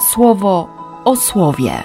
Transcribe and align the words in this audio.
słowo 0.00 0.68
o 1.04 1.16
słowie. 1.16 1.82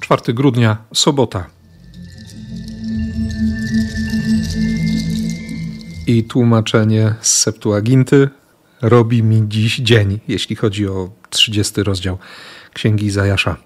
4 0.00 0.34
grudnia, 0.34 0.76
sobota. 0.94 1.46
I 6.06 6.24
tłumaczenie 6.24 7.14
z 7.20 7.38
Septuaginty 7.38 8.28
robi 8.82 9.22
mi 9.22 9.48
dziś 9.48 9.76
dzień, 9.76 10.20
jeśli 10.28 10.56
chodzi 10.56 10.88
o 10.88 11.10
30 11.30 11.82
rozdział 11.82 12.18
Księgi 12.74 13.10
Zajasza. 13.10 13.65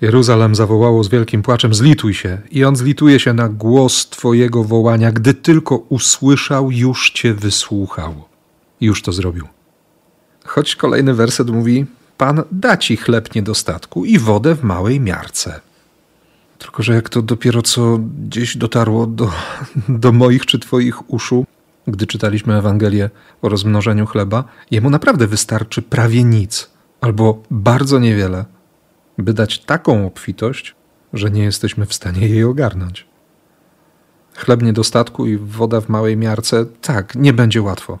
Jeruzalem 0.00 0.54
zawołało 0.54 1.04
z 1.04 1.08
wielkim 1.08 1.42
płaczem: 1.42 1.74
Zlituj 1.74 2.14
się. 2.14 2.38
I 2.50 2.64
on 2.64 2.76
zlituje 2.76 3.20
się 3.20 3.32
na 3.32 3.48
głos 3.48 4.08
Twojego 4.08 4.64
wołania. 4.64 5.12
Gdy 5.12 5.34
tylko 5.34 5.76
usłyszał, 5.76 6.70
już 6.70 7.10
Cię 7.10 7.34
wysłuchał. 7.34 8.14
Już 8.80 9.02
to 9.02 9.12
zrobił. 9.12 9.48
Choć 10.44 10.76
kolejny 10.76 11.14
werset 11.14 11.50
mówi: 11.50 11.86
Pan 12.18 12.42
da 12.52 12.76
ci 12.76 12.96
chleb 12.96 13.34
niedostatku 13.34 14.04
i 14.04 14.18
wodę 14.18 14.54
w 14.54 14.62
małej 14.62 15.00
miarce. 15.00 15.60
Tylko, 16.58 16.82
że 16.82 16.94
jak 16.94 17.08
to 17.08 17.22
dopiero 17.22 17.62
co 17.62 17.98
gdzieś 17.98 18.56
dotarło 18.56 19.06
do, 19.06 19.30
do 19.88 20.12
moich 20.12 20.46
czy 20.46 20.58
Twoich 20.58 21.10
uszu, 21.10 21.46
gdy 21.86 22.06
czytaliśmy 22.06 22.58
Ewangelię 22.58 23.10
o 23.42 23.48
rozmnożeniu 23.48 24.06
chleba, 24.06 24.44
jemu 24.70 24.90
naprawdę 24.90 25.26
wystarczy 25.26 25.82
prawie 25.82 26.24
nic 26.24 26.70
albo 27.00 27.42
bardzo 27.50 27.98
niewiele, 27.98 28.44
by 29.22 29.34
dać 29.34 29.58
taką 29.58 30.06
obfitość, 30.06 30.74
że 31.12 31.30
nie 31.30 31.42
jesteśmy 31.42 31.86
w 31.86 31.94
stanie 31.94 32.28
jej 32.28 32.44
ogarnąć. 32.44 33.06
Chleb 34.34 34.62
niedostatku 34.62 35.26
i 35.26 35.36
woda 35.36 35.80
w 35.80 35.88
małej 35.88 36.16
miarce, 36.16 36.66
tak, 36.66 37.14
nie 37.14 37.32
będzie 37.32 37.62
łatwo. 37.62 37.98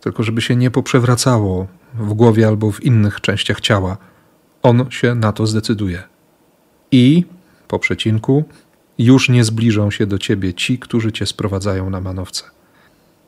Tylko 0.00 0.22
żeby 0.22 0.40
się 0.40 0.56
nie 0.56 0.70
poprzewracało 0.70 1.66
w 1.94 2.14
głowie 2.14 2.48
albo 2.48 2.70
w 2.70 2.84
innych 2.84 3.20
częściach 3.20 3.60
ciała, 3.60 3.96
on 4.62 4.90
się 4.90 5.14
na 5.14 5.32
to 5.32 5.46
zdecyduje. 5.46 6.02
I, 6.92 7.24
po 7.68 7.78
przecinku, 7.78 8.44
już 8.98 9.28
nie 9.28 9.44
zbliżą 9.44 9.90
się 9.90 10.06
do 10.06 10.18
ciebie 10.18 10.54
ci, 10.54 10.78
którzy 10.78 11.12
cię 11.12 11.26
sprowadzają 11.26 11.90
na 11.90 12.00
manowce. 12.00 12.44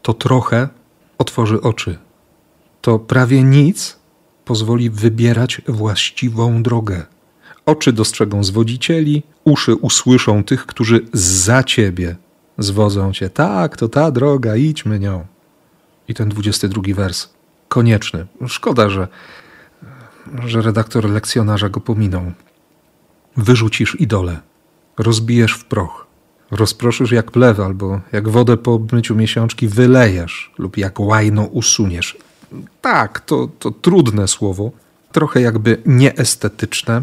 To 0.03 0.15
trochę 0.15 0.69
otworzy 1.19 1.61
oczy. 1.61 1.99
To 2.81 2.99
prawie 2.99 3.43
nic 3.43 3.99
pozwoli 4.45 4.91
wybierać 4.91 5.62
właściwą 5.69 6.62
drogę. 6.62 7.06
Oczy 7.67 7.93
dostrzegą 7.93 8.45
zwodzicieli, 8.45 9.23
uszy 9.45 9.75
usłyszą 9.75 10.45
tych, 10.45 10.67
którzy 10.67 11.01
za 11.13 11.63
ciebie 11.63 12.17
zwodzą 12.59 13.13
cię. 13.13 13.31
Tak, 13.31 13.77
to 13.77 13.89
ta 13.89 14.11
droga, 14.11 14.57
idźmy 14.57 14.99
nią. 14.99 15.27
I 16.09 16.15
ten 16.15 16.29
22 16.29 16.83
wers. 16.95 17.29
Konieczny. 17.69 18.27
Szkoda, 18.47 18.91
że, 18.91 19.09
że 20.45 20.63
redaktor 20.63 21.11
lekcjonarza 21.11 21.69
go 21.69 21.81
pominął. 21.81 22.33
Wyrzucisz 23.37 24.01
idole, 24.01 24.41
rozbijesz 24.99 25.53
w 25.53 25.65
proch, 25.65 26.07
rozproszysz 26.51 27.13
jak 27.13 27.31
plew 27.31 27.61
albo 27.61 28.01
jak 28.13 28.29
wodę 28.29 28.57
po 28.57 28.73
obmyciu 28.73 29.15
miesiączki 29.15 29.69
wylejesz 29.69 30.53
lub 30.59 30.77
jak 30.77 31.01
łajno 31.01 31.43
usuniesz. 31.43 32.19
Tak, 32.81 33.21
to, 33.21 33.49
to 33.59 33.71
trudne 33.71 34.29
słowo, 34.29 34.71
trochę 35.13 35.41
jakby 35.41 35.83
nieestetyczne. 35.87 37.03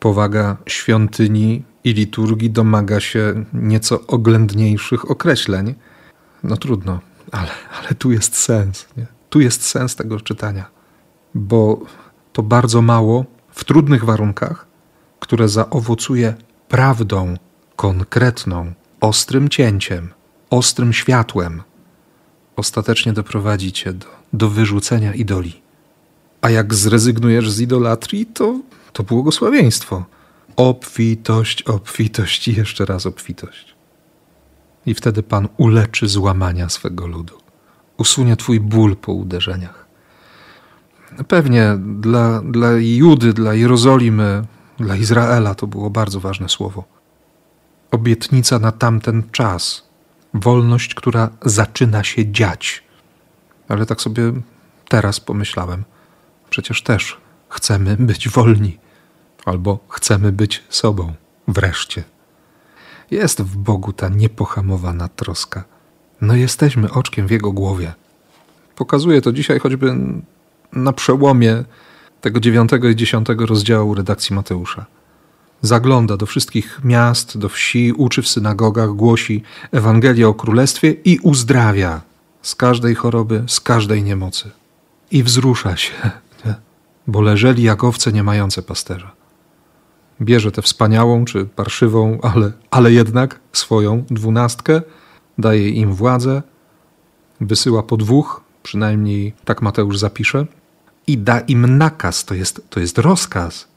Powaga 0.00 0.56
świątyni 0.66 1.62
i 1.84 1.94
liturgii 1.94 2.50
domaga 2.50 3.00
się 3.00 3.44
nieco 3.52 4.06
oględniejszych 4.06 5.10
określeń. 5.10 5.74
No 6.42 6.56
trudno, 6.56 7.00
ale, 7.32 7.50
ale 7.78 7.94
tu 7.94 8.12
jest 8.12 8.36
sens. 8.36 8.86
Nie? 8.96 9.06
Tu 9.30 9.40
jest 9.40 9.62
sens 9.62 9.96
tego 9.96 10.20
czytania, 10.20 10.70
bo 11.34 11.80
to 12.32 12.42
bardzo 12.42 12.82
mało 12.82 13.24
w 13.50 13.64
trudnych 13.64 14.04
warunkach, 14.04 14.66
które 15.20 15.48
zaowocuje 15.48 16.34
prawdą 16.68 17.36
konkretną, 17.76 18.72
ostrym 19.00 19.48
cięciem, 19.48 20.08
ostrym 20.50 20.92
światłem, 20.92 21.62
ostatecznie 22.56 23.12
doprowadzi 23.12 23.72
cię 23.72 23.92
do, 23.92 24.06
do 24.32 24.50
wyrzucenia 24.50 25.14
idoli. 25.14 25.62
A 26.40 26.50
jak 26.50 26.74
zrezygnujesz 26.74 27.50
z 27.50 27.60
idolatrii, 27.60 28.26
to, 28.26 28.60
to 28.92 29.02
błogosławieństwo. 29.02 30.04
Obfitość, 30.56 31.62
obfitość 31.62 32.48
i 32.48 32.54
jeszcze 32.54 32.84
raz 32.84 33.06
obfitość. 33.06 33.74
I 34.86 34.94
wtedy 34.94 35.22
Pan 35.22 35.48
uleczy 35.56 36.08
złamania 36.08 36.68
swego 36.68 37.06
ludu. 37.06 37.38
Usunie 37.96 38.36
Twój 38.36 38.60
ból 38.60 38.96
po 38.96 39.12
uderzeniach. 39.12 39.86
Pewnie 41.28 41.78
dla, 42.00 42.42
dla 42.42 42.70
Judy, 42.72 43.32
dla 43.32 43.54
Jerozolimy, 43.54 44.44
dla 44.78 44.96
Izraela 44.96 45.54
to 45.54 45.66
było 45.66 45.90
bardzo 45.90 46.20
ważne 46.20 46.48
słowo. 46.48 46.84
Obietnica 47.90 48.58
na 48.58 48.72
tamten 48.72 49.22
czas, 49.32 49.88
wolność, 50.34 50.94
która 50.94 51.30
zaczyna 51.42 52.04
się 52.04 52.32
dziać. 52.32 52.82
Ale 53.68 53.86
tak 53.86 54.00
sobie 54.00 54.32
teraz 54.88 55.20
pomyślałem, 55.20 55.84
przecież 56.50 56.82
też 56.82 57.16
chcemy 57.58 57.96
być 57.96 58.28
wolni, 58.28 58.78
albo 59.44 59.78
chcemy 59.88 60.32
być 60.32 60.64
sobą 60.68 61.12
wreszcie. 61.48 62.04
Jest 63.10 63.42
w 63.42 63.56
Bogu 63.56 63.92
ta 63.92 64.08
niepohamowana 64.08 65.08
troska. 65.08 65.64
No 66.20 66.36
jesteśmy 66.36 66.90
oczkiem 66.90 67.26
w 67.26 67.30
Jego 67.30 67.52
głowie. 67.52 67.94
Pokazuje 68.76 69.22
to 69.22 69.32
dzisiaj 69.32 69.58
choćby 69.58 69.94
na 70.72 70.92
przełomie 70.92 71.64
tego 72.20 72.40
dziewiątego 72.40 72.88
i 72.88 72.96
dziesiątego 72.96 73.46
rozdziału 73.46 73.94
redakcji 73.94 74.36
Mateusza. 74.36 74.86
Zagląda 75.62 76.16
do 76.16 76.26
wszystkich 76.26 76.80
miast, 76.84 77.38
do 77.38 77.48
wsi, 77.48 77.92
uczy 77.92 78.22
w 78.22 78.28
synagogach, 78.28 78.90
głosi 78.90 79.42
Ewangelię 79.72 80.28
o 80.28 80.34
Królestwie 80.34 80.90
i 80.90 81.18
uzdrawia 81.18 82.00
z 82.42 82.54
każdej 82.54 82.94
choroby, 82.94 83.44
z 83.46 83.60
każdej 83.60 84.02
niemocy. 84.02 84.50
I 85.10 85.22
wzrusza 85.22 85.76
się? 85.76 86.10
Bo 87.08 87.20
leżeli 87.20 87.62
jak 87.62 87.84
owce 87.84 88.12
nie 88.12 88.22
mające 88.22 88.62
pasterza. 88.62 89.12
Bierze 90.20 90.52
tę 90.52 90.62
wspaniałą 90.62 91.24
czy 91.24 91.46
parszywą, 91.46 92.18
ale, 92.22 92.52
ale 92.70 92.92
jednak 92.92 93.40
swoją 93.52 94.04
dwunastkę, 94.10 94.82
daje 95.38 95.70
im 95.70 95.94
władzę, 95.94 96.42
wysyła 97.40 97.82
po 97.82 97.96
dwóch, 97.96 98.44
przynajmniej 98.62 99.32
tak 99.44 99.62
Mateusz 99.62 99.98
zapisze, 99.98 100.46
i 101.06 101.18
da 101.18 101.40
im 101.40 101.78
nakaz, 101.78 102.24
to 102.24 102.34
jest, 102.34 102.70
to 102.70 102.80
jest 102.80 102.98
rozkaz. 102.98 103.68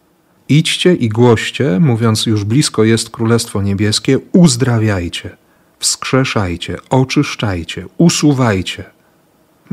Idźcie 0.49 0.95
i 0.95 1.09
głoście, 1.09 1.79
mówiąc 1.79 2.25
już 2.25 2.43
blisko 2.43 2.83
jest 2.83 3.09
Królestwo 3.09 3.61
Niebieskie, 3.61 4.19
uzdrawiajcie, 4.31 5.37
wskrzeszajcie, 5.79 6.77
oczyszczajcie, 6.89 7.85
usuwajcie. 7.97 8.83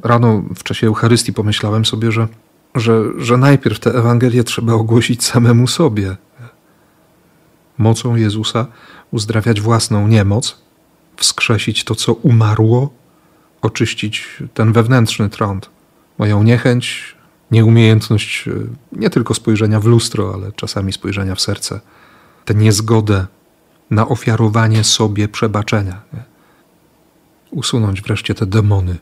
Rano 0.04 0.42
w 0.54 0.62
czasie 0.62 0.86
Eucharystii 0.86 1.32
pomyślałem 1.32 1.84
sobie, 1.84 2.12
że, 2.12 2.28
że, 2.74 3.02
że 3.18 3.36
najpierw 3.36 3.80
tę 3.80 3.90
Ewangelię 3.90 4.44
trzeba 4.44 4.72
ogłosić 4.72 5.24
samemu 5.24 5.66
sobie. 5.66 6.16
Mocą 7.78 8.16
Jezusa 8.16 8.66
uzdrawiać 9.10 9.60
własną 9.60 10.08
niemoc, 10.08 10.58
wskrzesić 11.16 11.84
to, 11.84 11.94
co 11.94 12.12
umarło, 12.12 12.90
oczyścić 13.62 14.42
ten 14.54 14.72
wewnętrzny 14.72 15.28
trąd, 15.28 15.70
moją 16.18 16.42
niechęć, 16.42 17.16
nieumiejętność 17.50 18.48
e, 18.48 18.52
nie 18.92 19.10
tylko 19.10 19.34
spojrzenia 19.34 19.80
w 19.80 19.84
lustro, 19.84 20.34
ale 20.34 20.52
czasami 20.52 20.92
spojrzenia 20.92 21.34
w 21.34 21.40
serce, 21.40 21.80
tę 22.44 22.54
niezgodę 22.54 23.26
na 23.90 24.08
ofiarowanie 24.08 24.84
sobie 24.84 25.28
przebaczenia. 25.28 26.00
Usunąć 27.50 28.02
wreszcie 28.02 28.34
te 28.34 28.46
demony, 28.46 28.96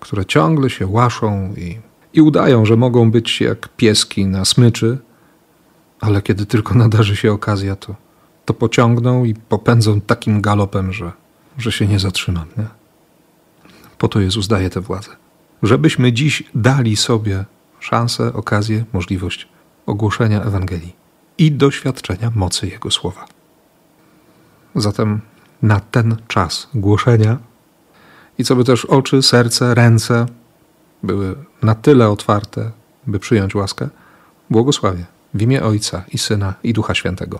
które 0.00 0.26
ciągle 0.26 0.70
się 0.70 0.86
łaszą 0.86 1.54
i, 1.56 1.78
i 2.12 2.20
udają, 2.20 2.64
że 2.64 2.76
mogą 2.76 3.10
być 3.10 3.40
jak 3.40 3.68
pieski 3.68 4.26
na 4.26 4.44
smyczy, 4.44 4.98
ale 6.00 6.22
kiedy 6.22 6.46
tylko 6.46 6.74
nadarzy 6.74 7.16
się 7.16 7.32
okazja, 7.32 7.76
to, 7.76 7.94
to 8.44 8.54
pociągną 8.54 9.24
i 9.24 9.34
popędzą 9.34 10.00
takim 10.00 10.40
galopem, 10.40 10.92
że, 10.92 11.12
że 11.58 11.72
się 11.72 11.86
nie 11.86 11.98
zatrzymam. 11.98 12.46
Nie? 12.56 12.66
Po 13.98 14.08
to 14.08 14.20
Jezus 14.20 14.48
daje 14.48 14.70
tę 14.70 14.80
władzę. 14.80 15.10
Żebyśmy 15.62 16.12
dziś 16.12 16.42
dali 16.54 16.96
sobie 16.96 17.44
szansę, 17.80 18.32
okazję, 18.32 18.84
możliwość 18.92 19.48
ogłoszenia 19.86 20.42
Ewangelii 20.42 20.96
i 21.38 21.52
doświadczenia 21.52 22.32
mocy 22.34 22.66
Jego 22.68 22.90
słowa. 22.90 23.26
Zatem 24.74 25.20
na 25.62 25.80
ten 25.80 26.16
czas 26.28 26.68
głoszenia 26.74 27.38
i 28.38 28.44
co 28.44 28.56
by 28.56 28.64
też 28.64 28.84
oczy, 28.84 29.22
serce, 29.22 29.74
ręce 29.74 30.26
były 31.02 31.34
na 31.62 31.74
tyle 31.74 32.08
otwarte, 32.08 32.70
by 33.06 33.18
przyjąć 33.18 33.54
łaskę, 33.54 33.88
błogosławię 34.50 35.04
w 35.34 35.42
imię 35.42 35.62
Ojca 35.62 36.02
i 36.12 36.18
Syna 36.18 36.54
i 36.62 36.72
Ducha 36.72 36.94
Świętego. 36.94 37.38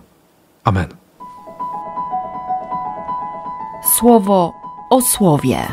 Amen. 0.65 0.89
Słowo 3.99 4.53
o 4.91 5.01
słowie. 5.03 5.69